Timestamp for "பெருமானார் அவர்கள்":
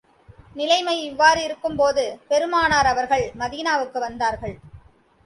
2.27-3.25